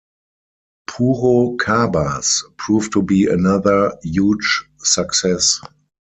[0.87, 5.61] "Puro Cabas" proved to be another huge success.